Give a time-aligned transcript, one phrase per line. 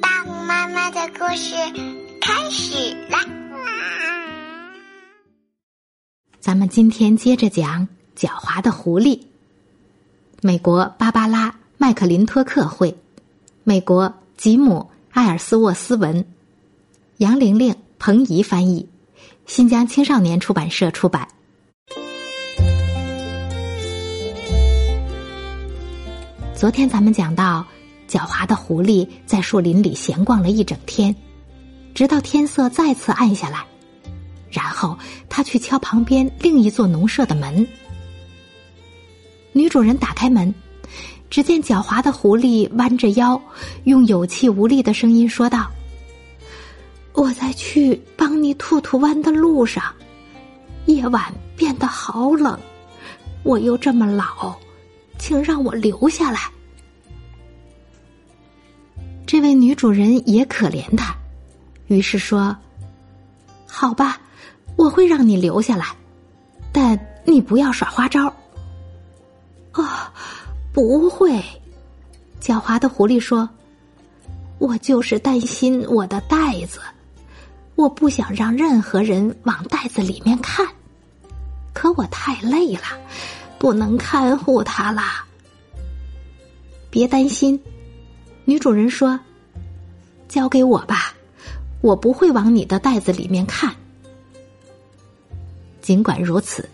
[0.00, 1.54] 大红妈妈的故事
[2.20, 3.18] 开始啦！
[6.40, 7.86] 咱们今天接着讲
[8.16, 9.20] 狡猾的狐狸。
[10.40, 12.96] 美国芭芭拉·麦克林托克绘，
[13.62, 16.24] 美国吉姆·艾尔斯沃斯文，
[17.18, 18.88] 杨玲玲、彭怡翻译，
[19.46, 21.28] 新疆青少年出版社出版。
[26.54, 27.66] 昨天咱们讲到，
[28.12, 31.16] 狡猾的狐狸在树林里闲逛了一整天，
[31.94, 33.64] 直到天色再次暗下来，
[34.50, 34.98] 然后
[35.30, 37.66] 他去敲旁边另一座农舍的门。
[39.54, 40.54] 女主人打开门，
[41.30, 43.40] 只见狡猾的狐狸弯着腰，
[43.84, 45.70] 用有气无力的声音说道
[47.16, 49.84] ：“我在去帮你兔兔湾的路上，
[50.84, 52.60] 夜晚变得好冷，
[53.42, 54.54] 我又这么老。”
[55.18, 56.50] 请让我留下来。
[59.32, 61.16] 这位女主人也可怜他，
[61.86, 62.54] 于是说
[63.66, 64.20] ：“好吧，
[64.76, 65.86] 我会让你留下来，
[66.70, 68.26] 但你不要耍花招。”
[69.72, 69.88] 哦，
[70.70, 71.42] 不会。
[72.42, 73.48] 狡猾的狐狸说
[74.60, 76.78] ：“我就是担心我的袋子，
[77.74, 80.66] 我不想让任何人往袋子里面看，
[81.72, 82.82] 可我太累了。”
[83.58, 85.24] 不能看护它啦。
[86.90, 87.58] 别担心，
[88.44, 89.18] 女主人说
[90.28, 91.14] ：“交给我吧，
[91.80, 93.74] 我不会往你的袋子里面看。”
[95.80, 96.68] 尽管如此，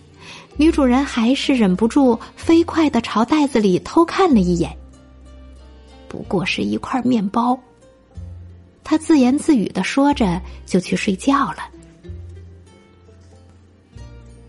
[0.57, 4.77] 女主人还是忍不住飞快的朝袋子里偷看了一眼。
[6.09, 7.59] 不过是一块面包。
[8.83, 11.59] 她自言自语的说着，就去睡觉了。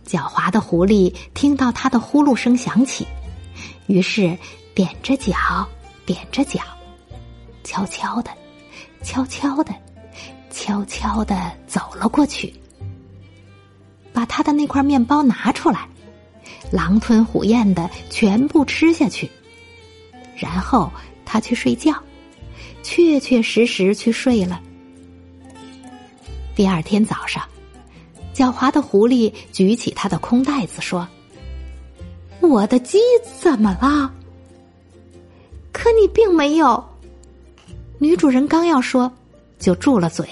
[0.05, 3.05] 狡猾的狐狸听到他的呼噜声响起，
[3.87, 4.35] 于是
[4.73, 5.35] 踮着脚，
[6.07, 6.61] 踮着脚，
[7.69, 8.31] 悄悄的，
[9.03, 9.71] 悄悄的，
[10.49, 12.51] 悄悄的走了过去，
[14.11, 15.87] 把他的那块面包拿出来，
[16.71, 19.29] 狼吞虎咽的全部吃下去，
[20.35, 20.91] 然后
[21.23, 21.93] 他去睡觉，
[22.81, 24.59] 确确实实去睡了。
[26.55, 27.43] 第二天早上。
[28.33, 31.05] 狡猾的狐狸举起他的空袋子说
[32.39, 32.97] ：“我的鸡
[33.37, 34.11] 怎么了？”
[35.73, 36.81] 可你并没有。
[37.99, 39.11] 女主人刚要说，
[39.59, 40.25] 就住了嘴。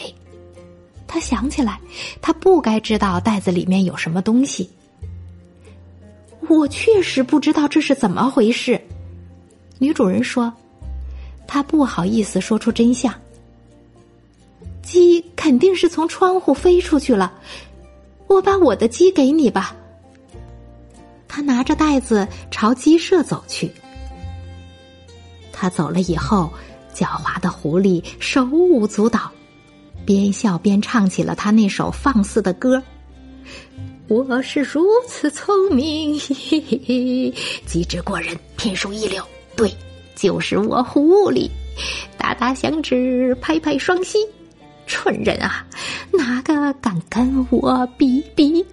[1.06, 1.80] 她想起来，
[2.22, 4.70] 她不该知道袋子里面有什么东西。
[6.48, 8.82] 我确实不知道这是怎么回事。
[9.80, 10.52] 女主人说
[11.46, 13.14] ：“她不好意思说出真相。
[14.82, 17.34] 鸡肯定是从窗户飞出去了。”
[18.28, 19.74] 我把我的鸡给你吧。
[21.30, 23.72] 他拿着袋子朝鸡舍走去。
[25.54, 26.52] 他走了以后，
[26.98, 29.30] 狡猾的狐狸手舞足蹈，
[30.04, 32.82] 边笑边唱起了他那首放肆的歌。
[34.08, 37.34] 我是如此聪明，嘿嘿嘿，
[37.68, 39.24] 机智过人，天书一流。
[39.56, 39.72] 对，
[40.16, 41.48] 就是我狐狸，
[42.18, 44.18] 打打响指，拍拍双膝。
[44.88, 45.68] 蠢人啊，
[46.12, 48.66] 哪个敢跟我比比？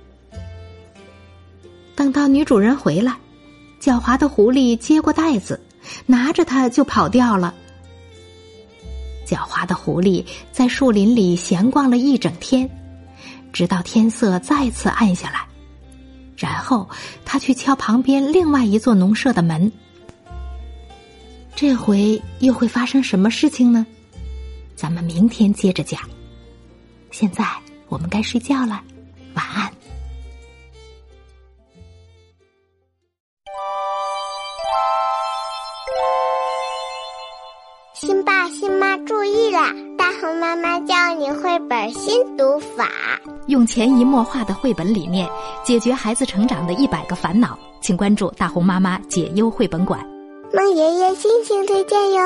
[1.95, 3.15] 等到女主人回来，
[3.83, 5.61] 狡猾的狐狸接过袋子，
[6.07, 7.53] 拿着它就跑掉了。
[9.27, 12.69] 狡猾的狐狸在树林里闲逛了一整天，
[13.53, 15.47] 直到天色再次暗下来，
[16.37, 16.89] 然后
[17.25, 19.73] 他去敲旁边另外一座农舍的门。
[21.57, 23.87] 这回又会发生什么事情呢？
[24.75, 26.01] 咱们明天接着讲。
[27.11, 27.47] 现在
[27.89, 28.83] 我们该睡觉了，
[29.35, 29.73] 晚安。
[37.95, 39.75] 新爸新妈注意啦！
[39.99, 42.89] 大红妈妈教你绘本新读法，
[43.49, 45.29] 用潜移默化的绘本理念
[45.65, 49.99] 解决孩子成长的一百个烦恼，请关注大红妈妈解忧绘本馆。
[50.53, 52.23] 孟爷爷心情推荐哟。